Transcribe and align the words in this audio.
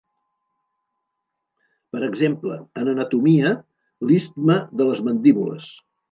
Per 1.95 1.99
exemple, 2.07 2.57
en 2.83 2.89
anatomia, 2.93 3.51
l'istme 4.13 4.55
de 4.81 4.89
les 4.89 5.03
mandíbules. 5.09 5.69